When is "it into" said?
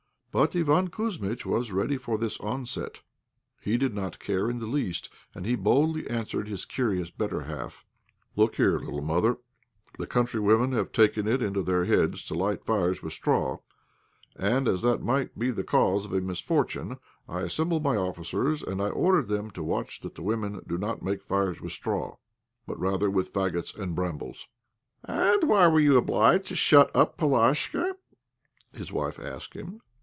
11.27-11.61